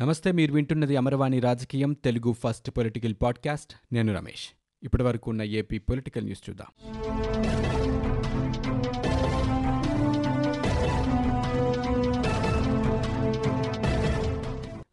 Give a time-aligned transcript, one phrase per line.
[0.00, 3.94] నమస్తే మీరు వింటున్నది అమరవాణి రాజకీయం తెలుగు ఫస్ట్ పొలిటికల్ పాడ్కాస్ట్.
[3.94, 4.48] నేను రమేష్.
[4.82, 6.66] ఇప్పటి వరకు ఉన్న ఏపీ పొలిటికల్ న్యూస్ చూద్దాం.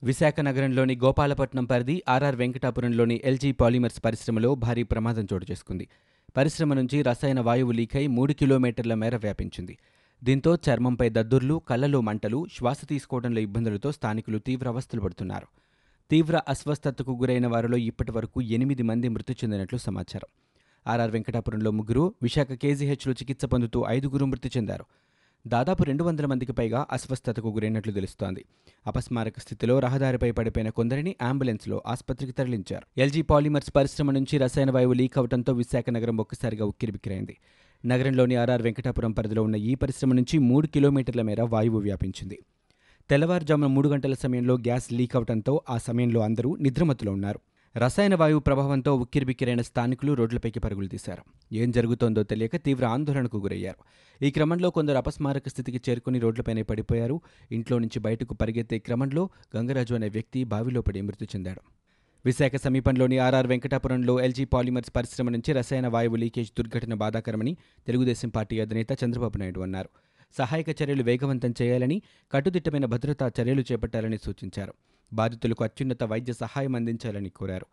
[0.04, 5.88] విశాఖ నగరంలోని గోపాలపట్నం పరిధి ఆర్ఆర్ వెంకటాపురంలోని ఎల్జీ పాలిమర్స్ పరిశ్రమలో భారీ ప్రమాదం చోటు చేసుకుంది.
[6.38, 9.78] పరిశ్రమ నుంచి రసాయన వాయువు లీకై మూడు కిలోమీటర్ల మేర వ్యాపించింది.
[10.24, 15.48] దీంతో చర్మంపై దద్దుర్లు కళ్ళలో మంటలు శ్వాస తీసుకోవడంలో ఇబ్బందులతో స్థానికులు తీవ్ర అవస్థలు పడుతున్నారు.
[16.12, 20.30] తీవ్ర అస్వస్థతకు గురైన వారిలో ఇప్పటి వరకు ఎనిమిది మంది మృతి చెందినట్లు సమాచారం.
[20.88, 24.86] ఆర్ఆర్ వెంకటాపురంలో ముగ్గురు విశాఖ కేజీహెచ్లో చికిత్స పొందుతూ ఐదుగురు మృతి చెందారు.
[25.47, 28.46] దాదాపు రెండు వందల మందికి పైగా అస్వస్థతకు గురైనట్లు తెలుస్తోంది.
[28.88, 32.88] అపస్మారక స్థితిలో రహదారిపై పడిపోయిన కొందరిని అంబులెన్స్లో ఆసుపత్రికి తరలించారు.
[32.97, 37.38] ఎల్జీ పాలిమర్స్ పరిశ్రమ నుంచి రసాయన వాయువు లీక్ అవడంతో విశాఖ నగరం ఒక్కసారిగా ఉక్కిరిబిక్కిరైంది
[37.86, 42.39] నగరంలోని ఆర్ఆర్ వెంకటాపురం పరిధిలో ఉన్న ఈ పరిశ్రమ నుంచి మూడు కిలోమీటర్ల మేర వాయువు వ్యాపించింది.
[43.09, 47.39] తెల్లవారుజామున మూడు గంటల సమయంలో గ్యాస్ లీక్ అవడంతో ఆ సమయంలో అందరూ నిద్రమత్తులో ఉన్నారు.
[47.77, 51.21] రసాయన వాయువు ప్రభావంతో ఉక్కిరిబిక్కిరైన స్థానికులు రోడ్లపైకి పరుగులు తీశారు.
[51.53, 53.77] ఏం జరుగుతోందో తెలియక తీవ్ర ఆందోళనకు గురయ్యారు.
[54.25, 57.21] ఈ క్రమంలో కొందరు అపస్మారక స్థితికి చేరుకుని రోడ్లపైనే పడిపోయారు.
[57.52, 61.83] ఇంట్లో నుంచి బయటకు పరిగెత్తే క్రమంలో గంగరాజు అనే వ్యక్తి బావిలో పడి మృతి చెందాడు.
[62.25, 67.57] విశాఖ సమీపంలోని ఆర్ఆర్ వెంకటాపురంలో ఎల్జీ పాలిమర్స్ పరిశ్రమ నుంచి రసాయన వాయువు లీకేజ్ దుర్ఘటన బాధాకరమని
[67.88, 69.89] తెలుగుదేశం పార్టీ అధినేత చంద్రబాబు నాయుడు అన్నారు.
[70.38, 74.73] సహాయక చర్యలు వేగవంతం చేయాలని కట్టుదిట్టమైన భద్రతా చర్యలు చేపట్టాలని సూచించారు.
[75.13, 77.65] బాధితులకు అత్యున్నత వైద్య సహాయం అందించాలని కోరారు.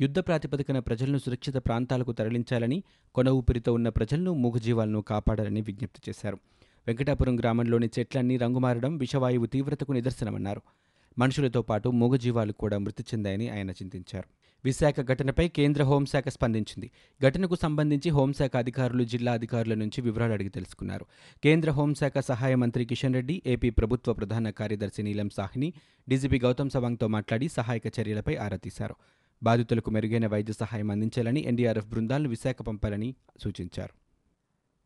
[0.00, 2.82] యుద్ధ ప్రాతిపదికన ప్రజలను సురక్షిత ప్రాంతాలకు తరలించాలని
[3.14, 6.38] కొన ఊపిరితో ఉన్న ప్రజలను మూగజీవాలను కాపాడాలని విజ్ఞప్తి చేశారు.
[6.86, 10.62] వెంకటాపురం గ్రామంలోని చెట్లన్నీ రంగుమారడం విషవాయువు తీవ్రతకు నిదర్శనమన్నారు.
[11.18, 14.28] మనుషులతో పాటు మూగజీవాలు కూడా మృతి చెందాయని ఆయన చింతించారు.
[14.64, 16.90] విశాఖ ఘటనపై కేంద్ర హోంశాఖ స్పందించింది.
[17.22, 21.06] ఘటనకు సంబంధించి హోంశాఖ అధికారులు జిల్లా అధికారుల నుంచి వివరాలు అడిగి తెలుసుకున్నారు.
[21.44, 25.72] కేంద్ర హోంశాఖ సహాయ మంత్రి కిషన్ రెడ్డి ఏపీ ప్రభుత్వ ప్రధాన కార్యదర్శి నీలం సాహ్ని
[26.08, 28.94] డీజీపీ గౌతమ్ సవాంగ్తో మాట్లాడి సహాయక చర్యలపై ఆరా తీశారు.
[29.42, 34.03] బాధితులకు మెరుగైన వైద్య సహాయం అందించాలని ఎన్డీఆర్ఎఫ్ బృందాలను విశాఖ పంపాలని సూచించారు.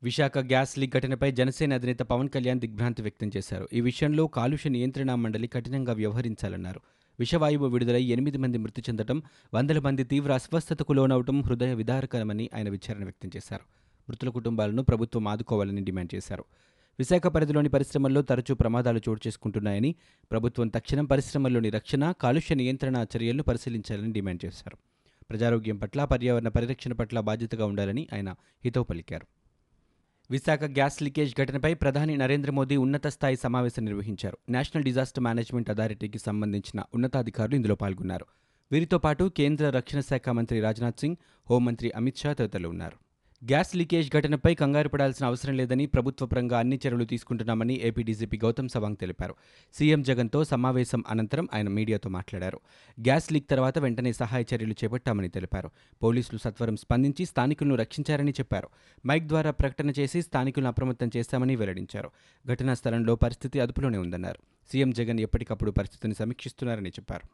[0.03, 3.69] విశాఖ గ్యాస్ లీక్ ఘటనపై జనసేన అధినేత పవన్ కళ్యాణ్ దిగ్భ్రాంతి వ్యక్తం చేశారు.
[3.73, 6.81] ఈ విషయంలో కాలుష్య నియంత్రణ మండలి కఠినంగా వ్యవహరించాలన్నారు.
[7.21, 9.23] విషవాయువు విడుదలై ఎనిమిది మంది మృతి చెందటం
[9.55, 13.65] వందల మంది తీవ్ర అస్వస్థతకు లోనవటం హృదయ విదారకరమని ఆయన విచారణ వ్యక్తం చేశారు.
[14.09, 16.45] మృతుల కుటుంబాలను ప్రభుత్వం ఆదుకోవాలని డిమాండ్ చేశారు.
[16.99, 19.95] విశాఖ పరిధిలోని పరిశ్రమల్లో తరచూ ప్రమాదాలు చోటు చేసుకుంటున్నాయని
[20.31, 24.77] ప్రభుత్వం తక్షణం పరిశ్రమల్లోని రక్షణ కాలుష్య నియంత్రణ చర్యలను పరిశీలించాలని డిమాండ్ చేశారు.
[25.31, 29.27] ప్రజారోగ్యం పట్ల పర్యావరణ పరిరక్షణ పట్ల బాధ్యతగా ఉండాలని ఆయన హితవు పలికారు.
[30.31, 34.39] విశాఖ గ్యాస్ లీకేజ్ ఘటనపై ప్రధాని నరేంద్ర మోదీ ఉన్నత స్థాయి సమావేశం నిర్వహించారు.
[34.49, 38.27] నేషనల్ డిజాస్టర్ మేనేజ్మెంట్ అథారిటీకి సంబంధించిన ఉన్నతాధికారులు ఇందులో పాల్గొన్నారు.
[38.73, 41.17] వీరితో పాటు కేంద్ర రక్షణ శాఖ మంత్రి రాజ్నాథ్ సింగ్
[41.51, 43.08] హోంమంత్రి అమిత్ షా తదితరులు ఉన్నారు.
[43.45, 48.69] గ్యాస్ లీకేజ్ ఘటనపై కంగారు పడాల్సిన అవసరం లేదని ప్రభుత్వ పరంగా అన్ని చర్యలు తీసుకుంటున్నామని ఏపీ డీజీపీ గౌతమ్
[48.69, 49.35] సవాంగ్ తెలిపారు.
[49.75, 52.61] సీఎం జగన్తో సమావేశం అనంతరం ఆయన మీడియాతో మాట్లాడారు.
[53.01, 55.71] గ్యాస్ లీక్ తర్వాత వెంటనే సహాయ చర్యలు చేపట్టామని తెలిపారు.
[56.03, 58.69] పోలీసులు సత్వరం స్పందించి స్థానికులను రక్షించారని చెప్పారు.
[59.07, 62.11] మైక్ ద్వారా ప్రకటన చేసి స్థానికులను అప్రమత్తం చేశామని వెల్లడించారు.
[62.47, 64.39] ఘటనా స్థలంలో పరిస్థితి అదుపులోనే ఉందన్నారు.
[64.73, 67.29] సీఎం జగన్ ఎప్పటికప్పుడు పరిస్థితిని సమీక్షిస్తున్నారని చెప్పారు.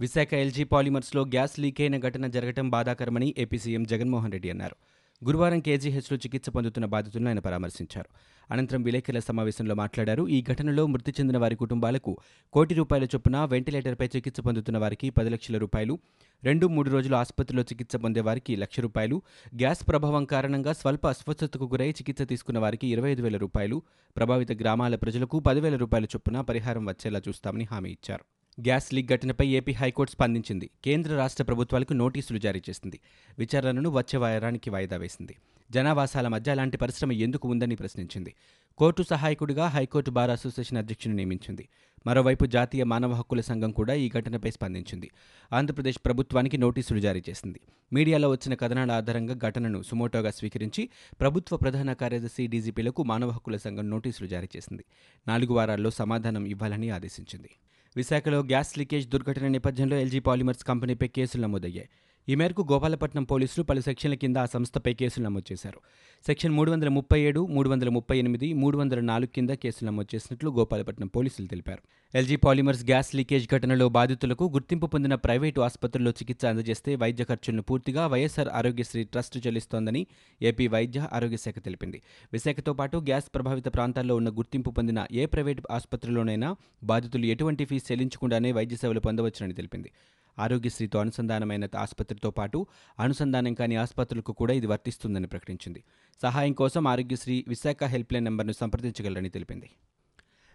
[0.00, 4.76] విశాఖ ఎల్జీ పాలిమర్స్లో గ్యాస్ లీక్ అయిన ఘటన జరగడం బాధాకరమని ఏపీ సీఎం జగన్మోహన్ రెడ్డి అన్నారు.
[5.22, 8.08] గురువారం కేజీహెచ్లో చికిత్స పొందుతున్న బాధితులను ఆయన పరామర్శించారు.
[8.50, 10.28] అనంతరం విలేకరుల సమావేశంలో మాట్లాడారు.
[10.28, 12.16] ఈ ఘటనలో మృతి చెందిన వారి కుటుంబాలకు
[12.52, 15.98] కోటి రూపాయల చొప్పున వెంటిలేటర్పై చికిత్స పొందుతున్న వారికి పది లక్షల రూపాయలు
[16.44, 19.22] రెండు మూడు రోజులు ఆసుపత్రిలో చికిత్స పొందే వారికి లక్ష రూపాయలు
[19.56, 23.82] గ్యాస్ ప్రభావం కారణంగా స్వల్ప అస్వస్థతకు గురై చికిత్స తీసుకున్న వారికి ఇరవై ఐదు వేల రూపాయలు.
[24.16, 28.24] ప్రభావిత గ్రామాల ప్రజలకు పదివేల రూపాయల చొప్పున పరిహారం వచ్చేలా చూస్తామని హామీ ఇచ్చారు.
[28.60, 30.70] గ్యాస్ లీక్ ఘటనపై ఏపీ హైకోర్టు స్పందించింది.
[30.84, 33.00] కేంద్ర రాష్ట్ర ప్రభుత్వాలకు నోటీసులు జారీ చేసింది.
[33.38, 35.36] విచారణను వచ్చే వారానికి వాయిదా వేసింది.
[35.70, 38.34] జనావాసాల మధ్య అలాంటి పరిశ్రమ ఎందుకు ఉందని ప్రశ్నించింది.
[38.78, 41.68] కోర్టు సహాయకుడిగా హైకోర్టు బార్ అసోసియేషన్ అధ్యక్షుని నియమించింది.
[42.06, 45.10] మరోవైపు జాతీయ మానవ హక్కుల సంఘం కూడా ఈ ఘటనపై స్పందించింది.
[45.52, 47.60] ఆంధ్రప్రదేశ్ ప్రభుత్వానికి నోటీసులు జారీ చేసింది.
[47.92, 50.88] మీడియాలో వచ్చిన కథనాల ఆధారంగా ఘటనను సుమోటోగా స్వీకరించి
[51.20, 54.84] ప్రభుత్వ ప్రధాన కార్యదర్శి డీజీపీలకు మానవ హక్కుల సంఘం నోటీసులు జారీ చేసింది.
[55.28, 57.50] నాలుగు వారాల్లో సమాధానం ఇవ్వాలని ఆదేశించింది.
[57.96, 61.88] విశాఖలో గ్యాస్ లీకేజ్ దుర్ఘటన నేపథ్యంలో ఎల్జీ పాలిమర్స్ కంపెనీపై కేసులు నమోదయ్యాయి.
[62.28, 65.80] ఈ మేరకు గోపాలపట్నం పోలీసులు పలు సెక్షన్ల కింద ఆ సంస్థపై కేసులు నమోదు చేశారు.
[66.26, 70.16] సెక్షన్ మూడు వందల ముప్పై ఏడు మూడు వందల ముప్పై ఎనిమిది మూడు వందల నాలుగు కింద కేసులు నమోదు
[70.16, 71.82] చేసినట్లు గోపాలపట్నం పోలీసులు తెలిపారు.
[72.14, 78.06] ఎల్జీ పాలిమర్స్ గ్యాస్ లీకేజ్ ఘటనలో బాధితులకు గుర్తింపు పొందిన ప్రైవేటు ఆసుపత్రుల్లో చికిత్స అందజేస్తే వైద్య ఖర్చులను పూర్తిగా
[78.06, 80.06] వైఎస్ఆర్ ఆరోగ్యశ్రీ ట్రస్ట్ చెల్లిస్తోందని
[80.42, 82.02] ఏపీ వైద్య ఆరోగ్య శాఖ తెలిపింది.
[82.32, 88.52] విశాఖతో పాటు గ్యాస్ ప్రభావిత ప్రాంతాల్లో ఉన్న గుర్తింపు పొందిన ఏ ప్రైవేటు ఆసుపత్రిలోనైనా బాధితులు ఎటువంటి ఫీజు చెల్లించకుండానే
[88.52, 89.90] వైద్య సేవలు పొందవచ్చునని తెలిపింది.
[90.38, 92.66] ఆరోగ్యశ్రీతో అనుసంధానమైన ఆసుపత్రితో పాటు
[93.00, 95.84] అనుసంధానం కాని ఆసుపత్రులకు కూడా ఇది వర్తిస్తుందని ప్రకటించింది.
[96.22, 99.70] సహాయం కోసం ఆరోగ్యశ్రీ విశాఖ హెల్ప్లైన్ నెంబర్ను సంప్రదించగలరని తెలిపింది.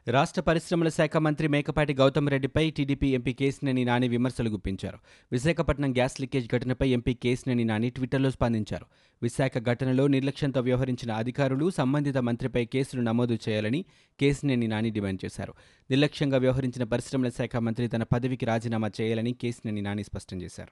[0.07, 4.97] రాష్ట్ర పరిశ్రమల శాఖ మంత్రి మేకపాటి గౌతమ్ రెడ్డిపై టీడీపీ ఎంపీ కేసినేని నాని విమర్శలు గుప్పించారు.
[5.31, 8.85] విశాఖపట్నం గ్యాస్ లీకేజ్ ఘటనపై ఎంపీ కేసినేని నాని ట్విట్టర్లో స్పందించారు.
[9.23, 13.85] విశాఖ ఘటనలో నిర్లక్ష్యంతో వ్యవహరించిన అధికారులు సంబంధిత మంత్రిపై కేసులు నమోదు చేయాలని
[14.19, 15.53] కేసినేని నాని డిమాండ్ చేశారు.
[15.89, 20.71] నిర్లక్ష్యంగా వ్యవహరించిన పరిశ్రమల శాఖ మంత్రి తన పదవికి రాజీనామా చేయాలని కేసినేని నాని స్పష్టం చేశారు.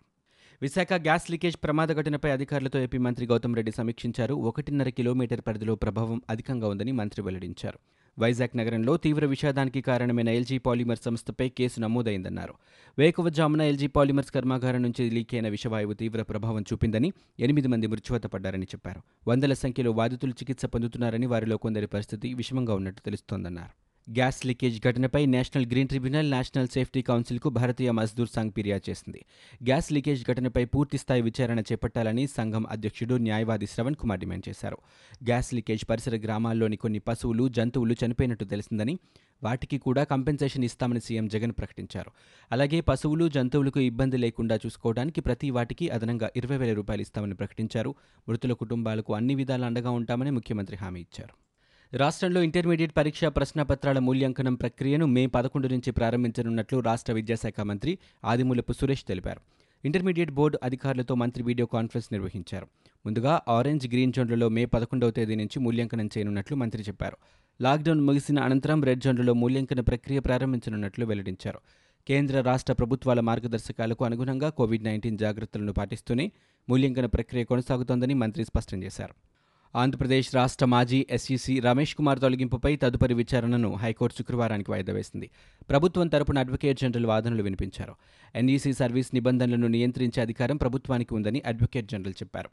[0.61, 4.33] విశాఖ గ్యాస్ లీకేజ్ ప్రమాద ఘటనపై అధికారులతో ఏపీ మంత్రి గౌతమ్ రెడ్డి సమీక్షించారు.
[4.33, 7.79] ఒకటిన్నర కిలోమీటర్ పరిధిలో ప్రభావం అధికంగా ఉందని మంత్రి వెల్లడించారు.
[8.19, 12.53] వైజాగ్ నగరంలో తీవ్ర విషాదానికి కారణమైన ఎల్జీ పాలిమర్ సంస్థపై కేసు నమోదైందన్నారు.
[12.99, 18.63] వేకువజామున ఎల్జీ పాలిమర్స్ కర్మాగారం నుంచి లీక్ అయిన విషవాయువు తీవ్ర ప్రభావం చూపిందని ఎనిమిది మంది మృత్యువత పడ్డారని
[18.63, 19.01] చెప్పారు.
[19.27, 23.86] వందల సంఖ్యలో బాధితులు చికిత్స పొందుతున్నారని వారిలో కొందరి పరిస్థితి విషమంగా ఉన్నట్టు తెలుస్తోందన్నారు.
[24.15, 29.25] గ్యాస్ లీకేజ్ ఘటనపై national green tribunal national safety కౌన్సిల్కు Bharatiya Mazdoor Sangh ఫిర్యాదు చేసింది.
[29.63, 34.77] గ్యాస్ లీకేజ్ ఘటనపై పూర్తిస్థాయి విచారణ చేపట్టాలని సంఘం అధ్యక్షుడు న్యాయవాది శ్రవణ్ కుమార్ డిమాండ్ చేశారు.
[35.23, 38.99] గ్యాస్ లీకేజ్ పరిసర గ్రామాల్లోని కొన్ని పశువులు జంతువులు చనిపోయినట్టు తెలిసిందని
[39.43, 42.11] వాటికి కూడా కంపెన్సేషన్ ఇస్తామని సీఎం జగన్ ప్రకటించారు.
[42.51, 47.95] అలాగే పశువులు జంతువులకు ఇబ్బంది లేకుండా చూసుకోవడానికి ప్రతి వాటికి అదనంగా ఇరవై వేల రూపాయలు ఇస్తామని ప్రకటించారు.
[48.29, 51.46] మృతుల కుటుంబాలకు అన్ని విధాల అండగా ఉంటామని ముఖ్యమంత్రి హామీ ఇచ్చారు.
[51.93, 59.03] రాష్ట్రంలో ఇంటర్మీడియట్ పరీక్షా ప్రశ్నపత్రాల మూల్యాంకనం ప్రక్రియను మే పదకొండు నుంచి ప్రారంభించనున్నట్లు రాష్ట్ర విద్యాశాఖ మంత్రి ఆదిమూలపు సురేష్
[59.03, 59.41] తెలిపారు.
[59.85, 62.67] ఇంటర్మీడియట్ బోర్డు అధికారులతో మంత్రి వీడియో కాన్ఫరెన్స్ నిర్వహించారు.
[63.05, 67.17] ముందుగా ఆరెంజ్ గ్రీన్ జోన్లలో మే పదకొండవ తేదీ నుంచి మూల్యాంకనం చేయనున్నట్లు మంత్రి చెప్పారు.
[67.61, 71.59] లాక్డౌన్ ముగిసిన అనంతరం రెడ్ జోన్లలో మూల్యాంకన ప్రక్రియ ప్రారంభించనున్నట్లు వెల్లడించారు.
[72.07, 76.31] కేంద్ర రాష్ట్ర ప్రభుత్వాల మార్గదర్శకాలకు అనుగుణంగా కోవిడ్ నైన్టీన్ జాగ్రత్తలను పాటిస్తూనే
[76.69, 79.36] మూల్యాంకన ప్రక్రియ కొనసాగుతోందని మంత్రి స్పష్టం చేశారు.
[79.77, 85.29] ఆంధ్రప్రదేశ్ రాష్ట్ర మాజీ ఎస్ఈసీ రమేష్ కుమార్ తొలగింపుపై తదుపరి విచారణను హైకోర్టు శుక్రవారానికి వాయిదా వేసింది.
[85.69, 87.95] ప్రభుత్వం తరపున అడ్వకేట్ జనరల్ వాదనలు వినిపించారు.
[88.35, 92.49] ఎన్ఈసీ సర్వీస్ నిబంధనలను నియంత్రించే అధికారం ప్రభుత్వానికి ఉందని అడ్వకేట్ జనరల్ చెప్పారు.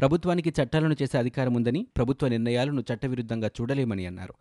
[0.00, 4.34] ప్రభుత్వానికి చట్టాలను చేసే అధికారం ఉందని ప్రభుత్వ నిర్ణయాలను చట్టవిరుద్ధంగా చూడలేమని అన్నారు.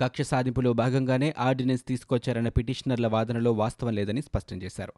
[0.00, 4.92] కక్ష సాధింపులో భాగంగానే ఆర్డినెన్స్ తీసుకొచ్చారన్న పిటిషనర్ల వాదనలో వాస్తవం లేదని స్పష్టం చేశారు.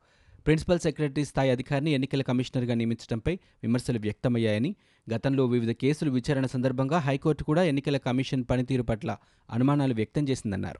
[0.46, 4.74] ప్రిన్సిపల్ సెక్రటరీ స్థాయి అధికారిని ఎన్నికల కమిషనర్గా నియమించడంపై విమర్శలు వ్యక్తమయ్యాయని
[5.14, 9.16] గతంలో వివిధ కేసులు విచారణ సందర్భంగా హైకోర్టు కూడా ఎన్నికల కమిషన్ పనితీరు పట్ల
[9.50, 10.78] అనుమానాలు వ్యక్తం చేసిందన్నారు.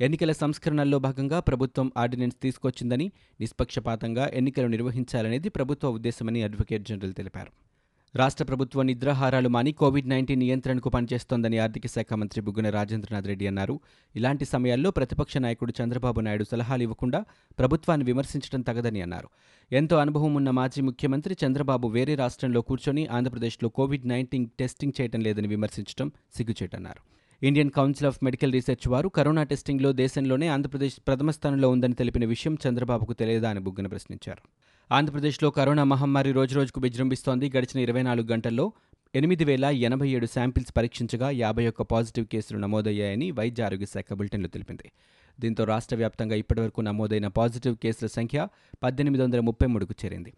[0.00, 7.71] ఎన్నికల సంస్కరణల్లో భాగంగా ప్రభుత్వం ఆర్డినెన్స్ తీసుకొచ్చిందని నిష్పక్షపాతంగా ఎన్నికలు నిర్వహించాలనేది ప్రభుత్వ ఉద్దేశమని అడ్వకేట్ జనరల్ తెలిపారు.
[8.16, 13.80] రాష్ట్ర ప్రభుత్వం నిద్రాహారాలు మాని కోవిడ్ నైన్టీన్ నియంత్రణకు పనిచేస్తోందని ఆర్థిక శాఖ మంత్రి బుగ్గన రాజేంద్రనాథ్ రెడ్డి అన్నారు.
[14.16, 17.24] ఇలాంటి సమయాల్లో ప్రతిపక్ష నాయకుడు చంద్రబాబు నాయుడు సలహాలు ఇవ్వకుండా
[17.58, 19.28] ప్రభుత్వాన్ని విమర్శించడం తగదని అన్నారు.
[19.72, 25.48] ఎంతో అనుభవం ఉన్న మాజీ ముఖ్యమంత్రి చంద్రబాబు వేరే రాష్ట్రంలో కూర్చొని ఆంధ్రప్రదేశ్లో కోవిడ్ నైన్టీన్ టెస్టింగ్ చేయడం లేదని
[25.48, 27.00] విమర్శించడం సిగ్గుచేటన్నారు.
[27.46, 32.58] Indian council of medical research వారు కరోనా టెస్టింగ్లో దేశంలోనే ఆంధ్రప్రదేశ్ ప్రథమ స్థానంలో ఉందని తెలిపిన విషయం
[32.68, 34.61] చంద్రబాబుకు తెలియదా అని బుగ్గన ప్రశ్నించారు.
[34.92, 37.52] ఆంధ్రప్రదేశ్లో కరోనా మహమ్మారి రోజురోజుకు విజృంభిస్తోంది.
[37.56, 38.72] గడిచిన ఇరవై నాలుగు గంటల్లో
[39.14, 44.48] ఎనిమిది వేల ఎనభై ఏడు శాంపిల్స్ పరీక్షించగా యాభై ఒక్క పాజిటివ్ కేసులు నమోదయ్యాయని వైద్య ఆరోగ్య శాఖ బులెటిన్లో
[44.48, 44.92] తెలిపింది.
[45.40, 48.48] దీంతో రాష్ట్ర వ్యాప్తంగా ఇప్పటివరకు నమోదైన పాజిటివ్ కేసుల సంఖ్య
[48.82, 50.32] పద్దెనిమిది వందల ముప్పై మూడుకు చేరింది.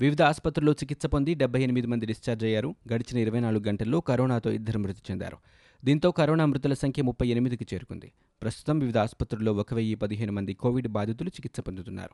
[0.00, 2.74] వివిధ ఆసుపత్రుల్లో చికిత్స పొంది డెబ్బై ఎనిమిది మంది డిశ్చార్జ్ అయ్యారు.
[2.92, 5.36] గడిచిన ఇరవై నాలుగు గంటల్లో కరోనాతో ఇద్దరు మృతి చెందారు.
[5.84, 8.12] దీంతో కరోనా మృతుల సంఖ్య ముప్పై ఎనిమిదికి చేరుకుంది.
[8.42, 12.10] ప్రస్తుతం వివిధ ఆసుపత్రుల్లో ఒక వెయ్యి పదిహేను మంది కోవిడ్ బాధితులు చికిత్స పొందుతున్నారు.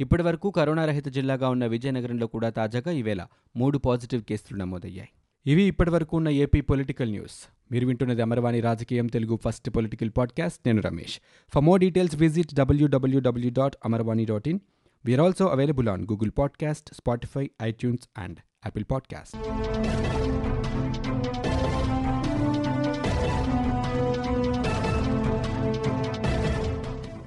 [0.00, 3.26] ఇప్పటి వరకు కరోనా రహిత జిల్లాగా ఉన్న విజయనగరంలో కూడా తాజాగా ఈవేళ
[3.56, 5.08] మూడు పాజిటివ్ కేసులు నమోదయ్యాయి.
[5.46, 7.48] ఇవి ఇప్పటివరకు ఉన్న ఏపీ పొలిటికల్ న్యూస్.
[7.72, 10.58] మీరు వింటున్నది అమర్వాణి రాజకీయం తెలుగు ఫస్ట్ పొలిటికల్ పాడ్కాస్ట్.
[10.66, 11.20] నేను Ramesh.
[11.54, 14.58] For more details visit W W W dot Amarvani dot in
[15.04, 19.36] we're also available on Google podcast Spotify iTunes and Apple podcast